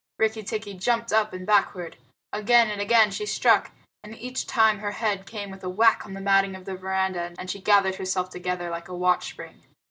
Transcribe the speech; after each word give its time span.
Rikki 0.17 0.41
tikki 0.41 0.73
jumped 0.73 1.13
up 1.13 1.31
and 1.31 1.45
backward. 1.45 1.95
Again 2.33 2.71
and 2.71 2.81
again 2.81 2.81
and 2.81 2.81
again 2.81 3.11
she 3.11 3.27
struck, 3.27 3.69
and 4.03 4.15
each 4.17 4.47
time 4.47 4.79
her 4.79 4.93
head 4.93 5.27
came 5.27 5.51
with 5.51 5.63
a 5.63 5.69
whack 5.69 6.07
on 6.07 6.13
the 6.15 6.21
matting 6.21 6.55
of 6.55 6.65
the 6.65 6.73
veranda 6.73 7.35
and 7.37 7.51
she 7.51 7.61
gathered 7.61 7.97
herself 7.97 8.31
together 8.31 8.71
like 8.71 8.87
a 8.87 8.95
watch 8.97 9.29
spring. 9.29 9.61